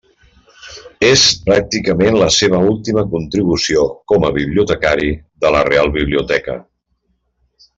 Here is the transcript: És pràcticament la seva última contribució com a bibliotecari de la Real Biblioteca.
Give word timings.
És 1.09 1.25
pràcticament 1.49 2.17
la 2.21 2.29
seva 2.37 2.61
última 2.71 3.03
contribució 3.11 3.83
com 4.13 4.25
a 4.25 4.33
bibliotecari 4.41 5.13
de 5.45 5.53
la 5.57 5.63
Real 5.69 5.93
Biblioteca. 5.99 6.61